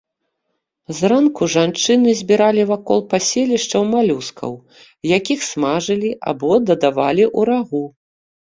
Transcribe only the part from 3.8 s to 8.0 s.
малюскаў, якіх смажылі, або дадавалі ў рагу.